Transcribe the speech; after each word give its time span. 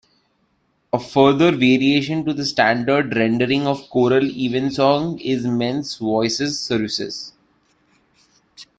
A 0.93 0.99
further 0.99 1.51
variation 1.51 2.25
to 2.25 2.33
the 2.33 2.43
standard 2.43 3.15
rendering 3.15 3.67
of 3.67 3.87
choral 3.91 4.23
evensong 4.31 5.19
is 5.19 5.45
men's 5.45 5.97
voices 5.97 6.59
services. 6.59 7.33